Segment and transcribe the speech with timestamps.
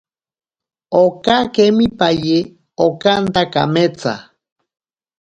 [1.03, 2.37] Oka kemipaye
[2.85, 4.13] okanta kametsa.